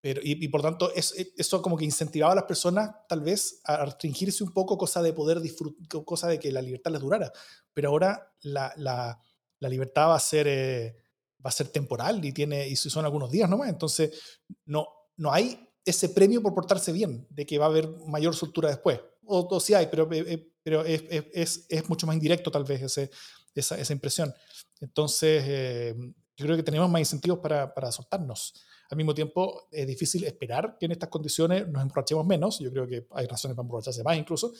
[0.00, 3.62] Pero, y, por tanto, es, e, eso como que incentivaba a las personas tal vez
[3.64, 7.32] a restringirse un poco, cosa de poder disfrutar, cosa de que la libertad les durara.
[7.72, 9.18] Pero ahora la, la,
[9.60, 10.46] la libertad va a ser...
[10.48, 10.96] Eh,
[11.44, 15.68] va a ser temporal y tiene y son algunos días nomás entonces no no hay
[15.84, 19.00] ese premio por portarse bien, de que va a haber mayor soltura después.
[19.26, 22.64] O, o sí hay, pero, eh, eh, pero es, es, es, mucho más indirecto tal
[22.64, 23.10] vez ese,
[23.54, 24.34] esa, esa impresión.
[24.80, 25.94] Entonces,
[26.36, 28.54] yo creo que tenemos más incentivos para, para soltarnos.
[28.90, 32.58] Al mismo tiempo, es difícil esperar que en estas condiciones nos emborrachemos menos.
[32.58, 34.52] Yo creo que hay razones para emborracharse más incluso.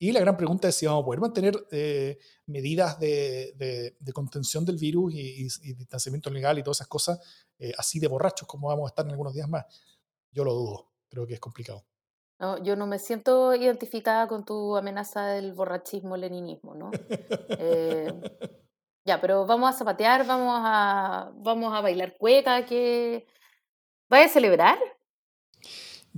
[0.00, 4.64] Y la gran pregunta es si vamos a poder mantener eh, medidas de, de, contención
[4.64, 7.20] del virus y, y, distanciamiento legal y todas esas cosas
[7.58, 9.64] eh, así de borrachos como vamos a estar en algunos días más.
[10.30, 11.84] Yo lo dudo, creo que es complicado.
[12.38, 16.90] No, yo no me siento identificada con tu amenaza del borrachismo leninismo, ¿no?
[17.60, 18.12] Eh,
[19.04, 23.26] ya, pero vamos a zapatear, vamos a, vamos a bailar cueca, que...
[24.08, 24.78] ¿Vaya a celebrar?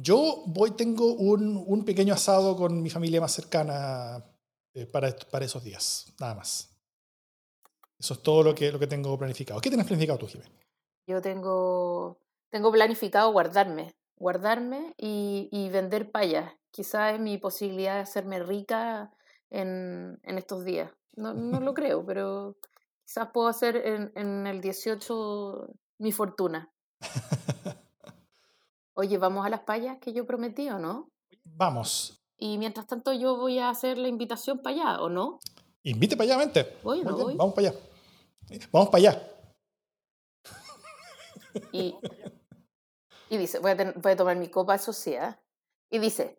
[0.02, 4.24] Yo voy, tengo un, un, pequeño asado con mi familia más cercana
[4.72, 6.74] eh, para, para, esos días, nada más.
[7.98, 9.60] Eso es todo lo que, lo que tengo planificado.
[9.60, 10.52] ¿Qué tienes planificado tú, Jiménez?
[11.06, 16.50] Yo tengo, tengo planificado guardarme, guardarme y, y vender payas.
[16.70, 19.12] Quizás es mi posibilidad de hacerme rica
[19.50, 20.90] en, en estos días.
[21.14, 22.56] No, no, lo creo, pero
[23.04, 26.72] quizás puedo hacer en, en el 18 mi fortuna.
[28.94, 31.10] Oye, ¿vamos a las payas que yo prometí o no?
[31.44, 32.20] Vamos.
[32.36, 35.38] Y mientras tanto yo voy a hacer la invitación para allá, ¿o no?
[35.82, 36.78] Invite para allá, vente.
[36.82, 37.36] Voy, no voy.
[37.36, 37.78] Vamos para allá.
[38.72, 39.26] Vamos para allá.
[41.72, 41.96] Y,
[43.28, 45.36] y dice, voy a, voy a, tomar mi copa, eso sí, ¿eh?
[45.90, 46.38] Y dice,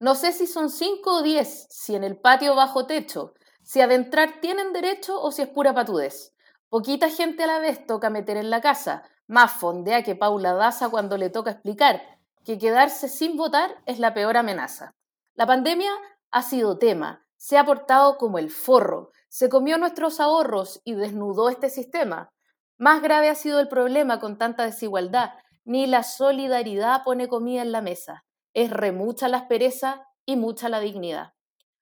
[0.00, 4.40] no sé si son cinco o diez, si en el patio bajo techo, si adentrar
[4.40, 6.34] tienen derecho o si es pura patudez.
[6.68, 10.88] Poquita gente a la vez toca meter en la casa, más fondea que Paula Daza
[10.88, 12.02] cuando le toca explicar
[12.44, 14.94] que quedarse sin votar es la peor amenaza.
[15.34, 15.90] La pandemia
[16.30, 21.48] ha sido tema, se ha portado como el forro, se comió nuestros ahorros y desnudó
[21.48, 22.30] este sistema.
[22.78, 25.32] Más grave ha sido el problema con tanta desigualdad.
[25.64, 28.24] Ni la solidaridad pone comida en la mesa.
[28.52, 31.32] Es remucha la aspereza y mucha la dignidad.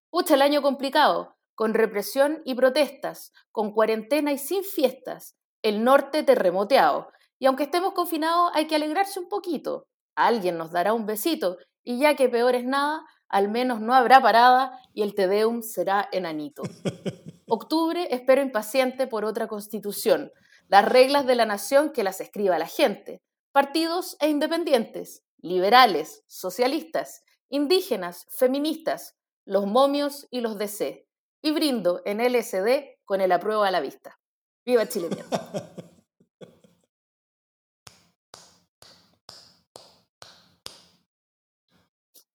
[0.09, 6.23] Pucha el año complicado, con represión y protestas, con cuarentena y sin fiestas, el norte
[6.23, 7.11] terremoteado,
[7.43, 9.85] y aunque estemos confinados, hay que alegrarse un poquito.
[10.15, 14.21] Alguien nos dará un besito, y ya que peor es nada, al menos no habrá
[14.21, 16.63] parada y el Tedeum será enanito.
[17.49, 20.31] Octubre espero impaciente por otra constitución,
[20.69, 27.25] las reglas de la nación que las escriba la gente, partidos e independientes, liberales, socialistas,
[27.49, 31.09] indígenas, feministas, los momios y los DC.
[31.41, 34.17] Y brindo en LSD con el apruebo a la vista.
[34.63, 35.09] ¡Viva Chile!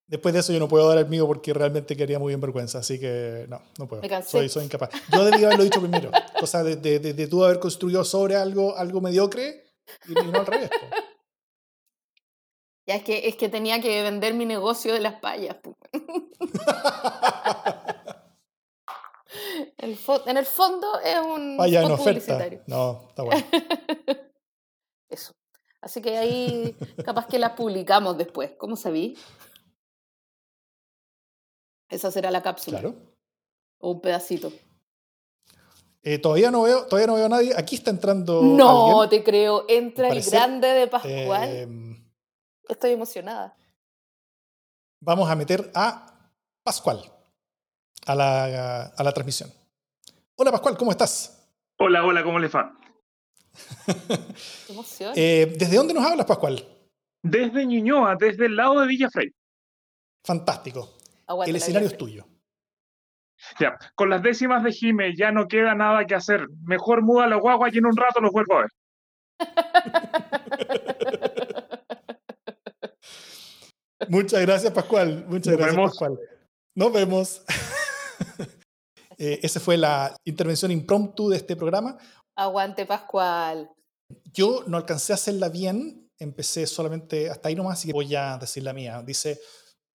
[0.08, 2.78] Después de eso yo no puedo dar el mío porque realmente quería muy bien vergüenza,
[2.78, 4.00] así que no, no puedo.
[4.00, 4.88] Me soy, soy incapaz.
[5.12, 8.74] Yo debía haberlo dicho primero, cosa de, de, de, de, tú haber construido sobre algo,
[8.74, 9.66] algo mediocre
[10.08, 10.70] y, no al revés.
[12.86, 15.58] Ya es que, es que tenía que vender mi negocio de las payas.
[19.76, 22.48] el en el fondo es un Paya en oferta.
[22.66, 23.44] No, está bueno.
[25.10, 25.34] Eso.
[25.82, 28.52] Así que ahí capaz que las publicamos después.
[28.56, 29.18] ¿Cómo sabí?
[31.88, 32.80] Esa será la cápsula.
[32.80, 32.96] Claro.
[33.78, 34.52] O un pedacito.
[36.02, 37.52] Eh, todavía, no veo, todavía no veo a nadie.
[37.56, 38.42] Aquí está entrando.
[38.42, 39.20] No, alguien.
[39.20, 39.64] te creo.
[39.68, 41.48] Entra el grande de Pascual.
[41.48, 41.68] Eh,
[42.68, 43.56] Estoy emocionada.
[45.00, 46.30] Vamos a meter a
[46.62, 47.02] Pascual
[48.06, 49.50] a la, a la transmisión.
[50.36, 51.48] Hola Pascual, ¿cómo estás?
[51.78, 52.76] Hola, hola, ¿cómo les va?
[54.66, 55.12] Qué emoción.
[55.16, 56.64] Eh, ¿Desde dónde nos hablas, Pascual?
[57.22, 59.32] Desde Ñuñoa, desde el lado de Villa Frey.
[60.24, 60.97] Fantástico.
[61.28, 62.26] Aguanta El escenario es tuyo.
[63.60, 66.46] Ya, con las décimas de Jime ya no queda nada que hacer.
[66.64, 68.70] Mejor muda la guagua y en un rato los vuelvo a ver.
[74.08, 75.24] Muchas gracias, Pascual.
[75.28, 75.90] Muchas Nos gracias, vemos.
[75.90, 76.18] Pascual.
[76.74, 77.44] Nos vemos.
[79.18, 81.98] eh, esa fue la intervención impromptu de este programa.
[82.36, 83.70] Aguante Pascual.
[84.32, 88.62] Yo no alcancé a hacerla bien, empecé solamente hasta ahí nomás y voy a decir
[88.62, 89.02] la mía.
[89.02, 89.38] Dice,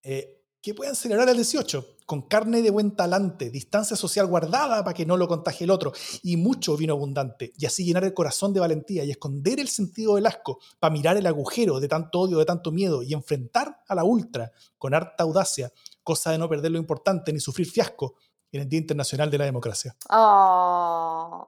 [0.03, 4.93] eh, que puedan celebrar el 18 con carne de buen talante, distancia social guardada para
[4.93, 8.53] que no lo contagie el otro y mucho vino abundante y así llenar el corazón
[8.53, 12.37] de valentía y esconder el sentido del asco para mirar el agujero de tanto odio,
[12.37, 15.71] de tanto miedo y enfrentar a la ultra con harta audacia,
[16.03, 18.15] cosa de no perder lo importante ni sufrir fiasco
[18.51, 19.95] en el Día Internacional de la Democracia.
[20.09, 21.47] Oh,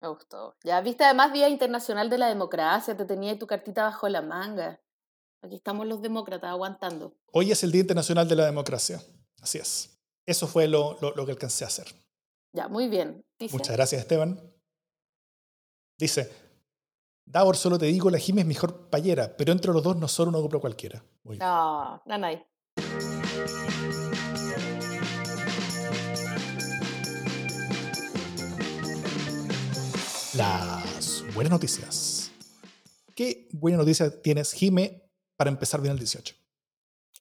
[0.00, 0.56] me gustó.
[0.64, 4.80] Ya viste, además Día Internacional de la Democracia, te tenía tu cartita bajo la manga.
[5.42, 7.14] Aquí estamos los demócratas aguantando.
[7.32, 9.00] Hoy es el Día Internacional de la Democracia.
[9.40, 10.00] Así es.
[10.26, 11.86] Eso fue lo, lo, lo que alcancé a hacer.
[12.52, 13.24] Ya, muy bien.
[13.38, 14.40] Dice, Muchas gracias, Esteban.
[15.96, 16.30] Dice,
[17.24, 20.30] Davor, solo te digo, la Jime es mejor payera, pero entre los dos no solo
[20.30, 21.04] uno compra cualquiera.
[21.24, 22.28] No, no, no.
[30.34, 32.30] Las buenas noticias.
[33.14, 35.07] ¿Qué buena noticia tienes, Jime,
[35.38, 36.34] para empezar bien el 18?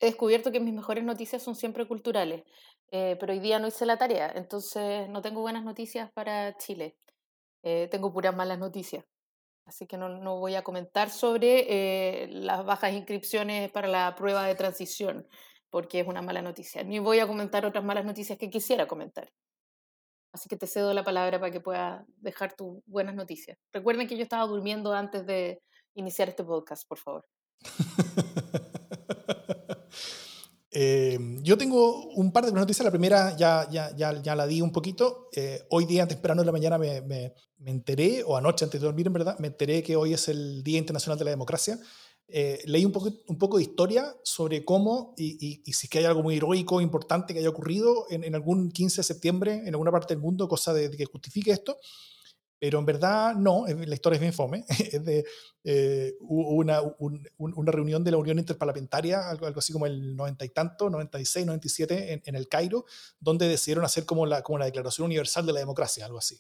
[0.02, 2.44] He descubierto que mis mejores noticias son siempre culturales,
[2.92, 6.98] eh, pero hoy día no hice la tarea, entonces no tengo buenas noticias para Chile.
[7.64, 9.06] Eh, tengo puras malas noticias.
[9.66, 11.66] Así que no, no voy a comentar sobre
[12.24, 15.28] eh, las bajas inscripciones para la prueba de transición,
[15.70, 16.84] porque es una mala noticia.
[16.84, 19.32] Ni voy a comentar otras malas noticias que quisiera comentar.
[20.32, 23.58] Así que te cedo la palabra para que puedas dejar tus buenas noticias.
[23.74, 25.62] Recuerden que yo estaba durmiendo antes de
[25.96, 27.26] iniciar este podcast, por favor.
[30.80, 32.86] Eh, yo tengo un par de noticias.
[32.86, 35.28] La primera ya, ya, ya, ya la di un poquito.
[35.34, 38.86] Eh, hoy día, temprano de la mañana, me, me, me, enteré, o anoche antes de
[38.86, 41.80] dormir, en verdad, me enteré que hoy es el Día Internacional de la Democracia.
[42.28, 45.90] Eh, leí un poco, un poco de historia sobre cómo y, y, y, si es
[45.90, 49.62] que hay algo muy heroico, importante que haya ocurrido en, en, algún 15 de septiembre
[49.66, 51.80] en alguna parte del mundo, cosa de, de que justifique esto
[52.60, 54.66] pero en verdad no, la historia es bien fome.
[54.92, 55.26] Es de
[55.64, 60.46] eh, una, un, una reunión de la Unión Interparlamentaria, algo, algo así como el 90
[60.46, 62.86] y tanto, 96, 97, en, en, el Cairo,
[63.20, 66.40] donde decidieron hacer como la, como la Declaración Universal de la Democracia, algo así.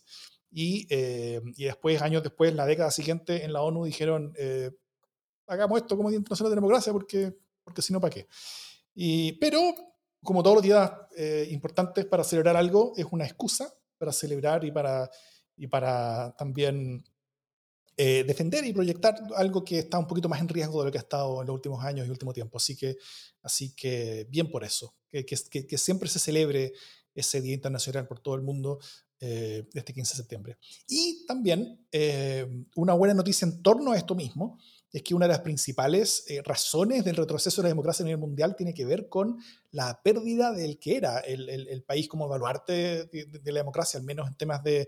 [0.51, 4.71] Y, eh, y después, años después, la década siguiente, en la ONU dijeron, eh,
[5.47, 8.27] hagamos esto como Día Internacional de Democracia, porque, porque si no, ¿para qué?
[8.95, 9.60] Y, pero,
[10.23, 14.71] como todos los días eh, importantes para celebrar algo, es una excusa para celebrar y
[14.71, 15.10] para
[15.57, 17.03] y para también
[17.97, 20.99] eh, defender y proyectar algo que está un poquito más en riesgo de lo que
[20.99, 22.57] ha estado en los últimos años y último tiempo.
[22.57, 22.95] Así que,
[23.41, 26.73] así que bien por eso, que, que, que siempre se celebre
[27.15, 28.79] ese Día Internacional por todo el mundo
[29.19, 30.57] eh, este 15 de septiembre.
[30.87, 34.59] Y también eh, una buena noticia en torno a esto mismo
[34.91, 38.21] es que una de las principales eh, razones del retroceso de la democracia a nivel
[38.21, 39.39] mundial tiene que ver con
[39.71, 43.61] la pérdida del que era el, el, el país como baluarte de, de, de, la
[43.61, 44.87] democracia, al menos en temas de,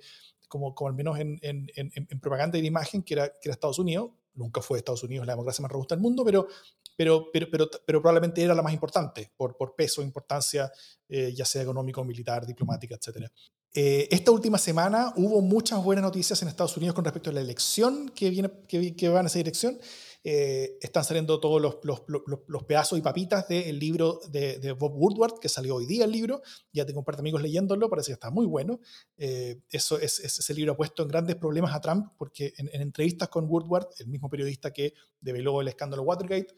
[0.50, 3.48] como, como al menos en, en, en, en propaganda y en imagen, que era, que
[3.48, 4.12] era Estados Unidos.
[4.34, 6.48] Nunca fue Estados Unidos la democracia más robusta del mundo, pero,
[6.96, 10.72] pero, pero, pero, pero probablemente era la más importante por, por peso, importancia,
[11.08, 13.28] eh, ya sea económico, militar, diplomática, etc.
[13.74, 17.42] Eh, esta última semana hubo muchas buenas noticias en Estados Unidos con respecto a la
[17.42, 19.78] elección que, viene, que, que va en esa dirección.
[20.22, 22.04] Eh, están saliendo todos los, los,
[22.48, 26.42] los, pedazos y papitas del libro de, Bob Woodward, que salió hoy día el libro.
[26.74, 28.82] Ya tengo un par de amigos leyéndolo, parece que está muy bueno.
[29.18, 32.70] Eh, eso es, es, ese libro ha puesto en grandes problemas a Trump, porque en,
[32.74, 36.54] en entrevistas con Woodward, el mismo periodista que develó el escándalo Watergate,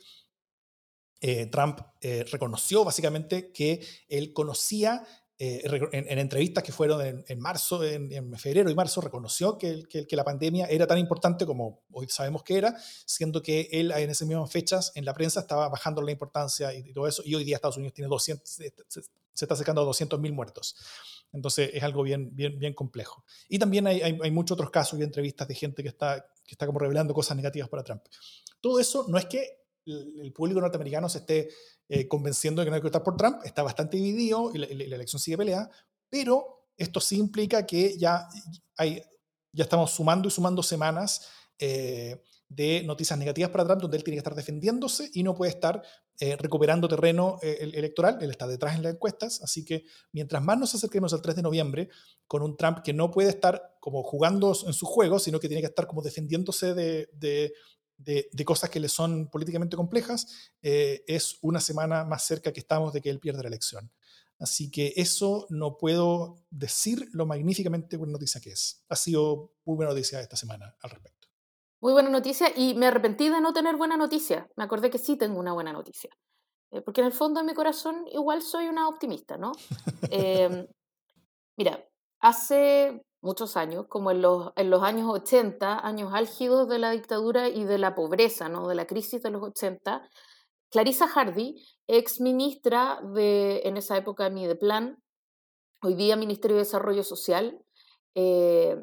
[1.23, 1.81] eh, Trump
[2.31, 5.05] reconoció básicamente que él conocía
[5.43, 9.57] eh, en, en, entrevistas que fueron en, en marzo, en, en, febrero y marzo, reconoció
[9.57, 12.75] que, que, que, la pandemia era tan importante como hoy sabemos que era,
[13.07, 16.89] siendo que él en esas mismas fechas en la prensa estaba bajando la importancia y,
[16.89, 19.01] y todo eso, y hoy día Estados Unidos tiene 200, se, se,
[19.33, 20.75] está acercando a 200.000 muertos.
[21.33, 23.23] Entonces es algo bien, bien, bien complejo.
[23.49, 26.53] Y también hay, hay, hay, muchos otros casos y entrevistas de gente que está, que
[26.53, 28.03] está como revelando cosas negativas para Trump.
[28.59, 31.49] Todo eso no es que el público norteamericano se esté
[31.93, 34.95] eh, convenciendo de que no hay que votar por Trump, está bastante dividido y la,
[34.95, 35.69] elección sigue peleada,
[36.09, 38.29] pero esto sí implica que ya,
[38.77, 39.01] hay,
[39.51, 41.27] ya estamos sumando y sumando semanas
[41.59, 45.51] eh, de noticias negativas para Trump, donde él tiene que estar defendiéndose y no puede
[45.51, 45.81] estar
[46.19, 50.73] eh, recuperando terreno electoral, él está detrás en las encuestas, así que mientras más nos
[50.75, 51.89] acerquemos al 3 de noviembre,
[52.27, 55.61] con un Trump que no puede estar como jugando en su juego, sino que tiene
[55.61, 57.53] que estar como defendiéndose de, de,
[58.03, 62.59] de, de, cosas que le son políticamente complejas, eh, es una semana más cerca que
[62.59, 63.91] estamos de que él pierda la elección.
[64.39, 68.83] Así que eso no puedo decir lo magníficamente buena noticia que es.
[68.89, 71.27] Ha sido muy buena noticia esta semana al respecto.
[71.79, 74.49] Muy buena noticia y me arrepentí de no tener buena noticia.
[74.55, 76.09] Me acordé que sí tengo una buena noticia.
[76.71, 79.51] Eh, porque en el fondo de mi corazón igual soy una optimista, ¿no?
[80.11, 80.67] eh,
[81.57, 81.85] mira,
[82.19, 87.49] hace muchos años, como en los, en los años 80, años álgidos de la dictadura
[87.49, 88.67] y de la pobreza, ¿no?
[88.67, 90.07] de la crisis de los 80,
[90.69, 95.01] Clarissa Hardy, ex ministra de, en esa época, Mideplan,
[95.83, 97.63] hoy día Ministerio de Desarrollo Social,
[98.15, 98.77] eh,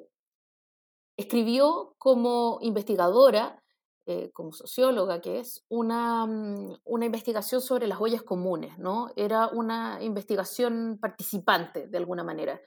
[1.17, 3.63] escribió como investigadora,
[4.11, 9.11] eh, como socióloga que es, una, mm, una, investigación sobre las ollas comunes, ¿no?
[9.17, 12.59] Era una investigación participante, de alguna manera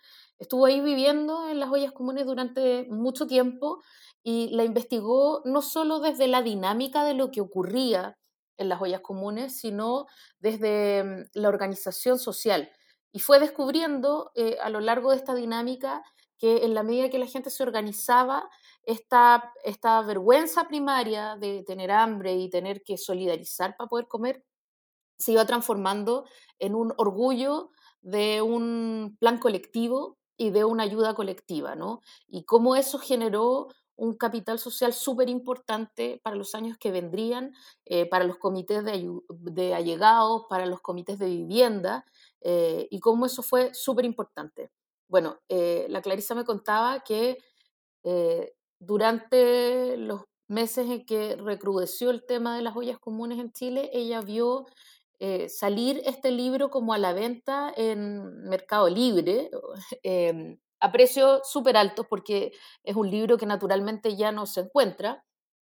[0.41, 3.81] estuvo ahí viviendo en las ollas comunes durante mucho tiempo
[4.23, 8.17] y la investigó no solo desde la dinámica de lo que ocurría
[8.57, 10.07] en las ollas comunes, sino
[10.39, 12.71] desde mm, la organización social.
[13.11, 16.03] Y fue descubriendo eh, a lo largo de esta dinámica
[16.39, 18.49] que en la medida que la gente se organizaba,
[18.83, 24.43] esta, esta vergüenza primaria de tener hambre y tener que solidarizar para poder comer
[25.21, 26.25] se iba transformando
[26.59, 27.69] en un orgullo
[28.01, 32.01] de un plan colectivo y de una ayuda colectiva, ¿no?
[32.27, 37.53] Y cómo eso generó un capital social súper importante para los años que vendrían,
[37.85, 42.03] eh, para los comités de, allegados, para los comités de vivienda,
[42.41, 44.71] eh, y cómo eso fue súper importante.
[45.07, 47.37] Bueno, eh, la Clarisa me contaba que
[48.81, 54.21] durante los meses en que recrudeció el tema de las ollas comunes en Chile, ella
[54.21, 54.65] vio
[55.49, 59.51] salir este libro como a la venta en Mercado Libre,
[60.03, 62.51] em, a precios súper altos porque
[62.83, 65.23] es un libro que naturalmente ya no se encuentra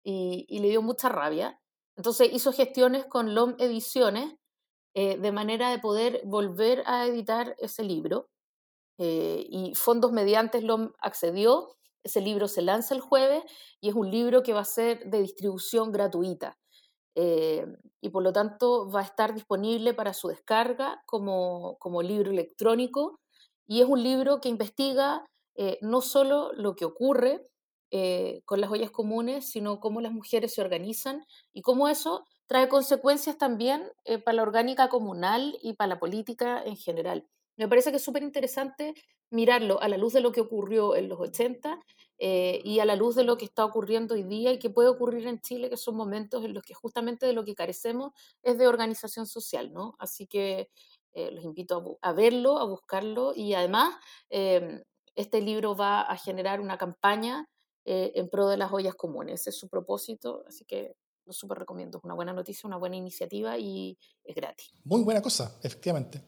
[0.05, 1.61] y, le dio mucha rabia.
[1.97, 4.35] Entonces hizo gestiones con LOM Ediciones
[4.95, 8.29] eh, de manera de poder volver a editar ese libro
[8.99, 11.78] eh, y Fondos Mediantes LOM accedió.
[12.09, 13.45] Ese libro se lanza el jueves
[13.81, 16.59] y es un libro que va a ser de distribución gratuita.
[17.15, 17.67] Eh,
[18.01, 23.19] y por lo tanto va a estar disponible para su descarga como, como libro electrónico
[23.67, 27.49] y es un libro que investiga eh, no solo lo que ocurre
[27.91, 32.69] eh, con las ollas comunes, sino cómo las mujeres se organizan y cómo eso trae
[32.69, 37.27] consecuencias también eh, para la orgánica comunal y para la política en general.
[37.59, 38.95] Me parece que es súper interesante
[39.31, 41.81] mirarlo a la luz de lo que ocurrió en los 80
[42.21, 45.27] y a la luz de lo que está ocurriendo hoy día y que puede ocurrir
[45.27, 48.67] en Chile, que son momentos en los que justamente de lo que carecemos es de
[48.67, 49.95] organización social, ¿no?
[49.99, 50.69] Así que
[51.13, 53.95] eh, los invito a, verlo, a buscarlo y además
[54.31, 54.83] em,
[55.17, 57.49] este libro va a generar una campaña
[57.85, 59.41] eh, en pro de las ollas comunes.
[59.41, 60.95] Ese es su propósito, así que
[61.25, 61.99] lo súper recomiendo.
[61.99, 64.71] Es una buena noticia, una buena iniciativa y es gratis.
[64.85, 66.25] Muy buena cosa, efectivamente.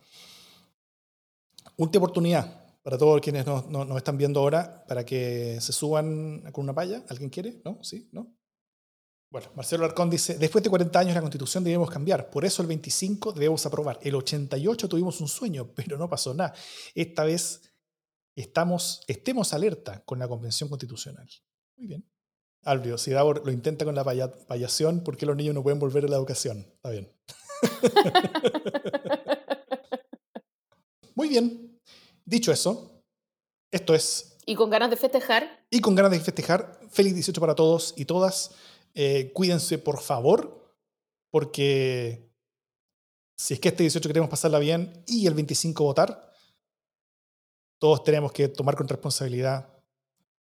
[1.76, 6.74] Última oportunidad para todos quienes nos, están viendo ahora para que se suban con una
[6.74, 7.04] palla.
[7.08, 7.60] ¿Alguien quiere?
[7.64, 7.82] ¿No?
[7.82, 8.08] ¿Sí?
[8.12, 8.34] ¿No?
[9.30, 12.68] Bueno, Marcelo Arcón dice, después de 40 años la constitución debemos cambiar, por eso el
[12.68, 14.00] 25 debemos aprobar.
[14.02, 16.52] El 88 tuvimos un sueño, pero no pasó nada.
[16.94, 17.62] Esta vez
[18.34, 21.28] estamos, estemos alerta con la convención constitucional.
[21.76, 22.10] Muy bien.
[22.62, 26.04] Albio, si Davor lo intenta con la payación, ¿por qué los niños no pueden volver
[26.04, 26.66] a la educación?
[26.74, 27.10] Está bien.
[31.20, 31.78] Muy bien.
[32.24, 33.04] Dicho eso,
[33.70, 34.38] esto es...
[34.46, 35.66] Y con ganas de festejar.
[35.68, 36.80] Y con ganas de festejar.
[36.88, 38.52] Feliz 18 para todos y todas.
[38.94, 40.74] Eh, cuídense, por favor,
[41.30, 42.32] porque
[43.38, 46.32] si es que este 18 queremos pasarla bien y el 25 votar,
[47.78, 49.78] todos tenemos que tomar con responsabilidad,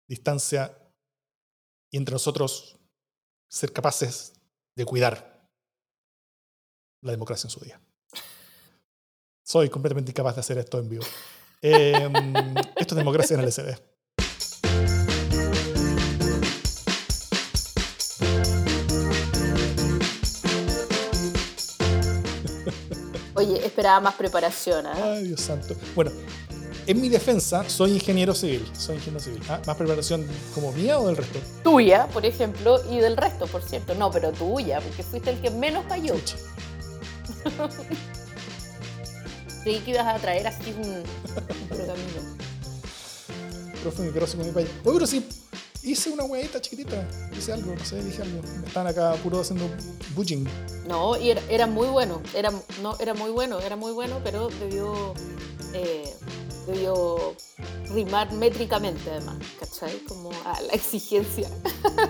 [0.05, 0.77] distancia
[1.93, 2.77] y entre nosotros
[3.49, 4.33] ser capaces
[4.75, 5.49] de cuidar
[7.01, 7.79] la democracia en su día.
[9.47, 11.05] Soy completamente incapaz de hacer esto en vivo.
[11.61, 12.13] Em,
[12.75, 13.77] esto es democracia en el SD.
[23.35, 24.85] Oye, esperaba más preparación.
[24.85, 24.89] ¿eh?
[25.01, 25.75] Ay, Dios santo.
[25.95, 26.11] Bueno,
[26.85, 28.69] en mi defensa, soy ingeniero civil.
[28.77, 29.41] Soy ingeniero civil.
[29.47, 29.61] ¿Ah?
[29.65, 31.39] ¿Más preparación como mía o del resto?
[31.63, 33.95] Tuya, por ejemplo, y del resto, por cierto.
[33.95, 36.15] No, pero tuya, porque fuiste el que menos falló.
[39.67, 42.37] Creí que ibas a traer así un, un camino.
[43.81, 44.69] Profe, mi perro se mi país.
[44.85, 45.27] Oye, pero sí,
[45.83, 47.05] hice una huevita chiquitita,
[47.37, 48.39] hice algo, no sé, dije algo.
[48.65, 49.69] Estaban acá puro haciendo
[50.15, 50.47] budging.
[50.87, 52.49] No, y era, muy bueno, era,
[52.81, 55.13] no, era muy bueno, era muy bueno, pero debió,
[55.73, 56.15] eh,
[56.67, 57.35] debió
[57.93, 59.97] rimar métricamente además, ¿cachai?
[60.07, 61.49] Como a la exigencia.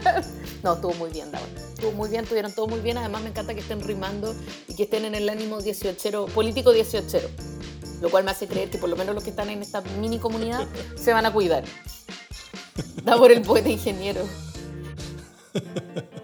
[0.64, 1.58] no, estuvo muy bien, David.
[1.58, 2.98] Estuvo muy bien, tuvieron todo muy bien.
[2.98, 4.36] Además me encanta que estén rimando
[4.68, 7.20] y que estén en el ánimo 18, político 18
[8.02, 10.20] lo cual me hace creer que por lo menos los que están en esta mini
[10.20, 11.64] comunidad se van a cuidar.
[13.04, 14.22] Da por el poeta ingeniero.